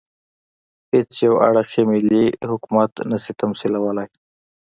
[0.91, 4.07] هېڅ یو اړخ یې ملي حکومت نه شي تمثیلولای.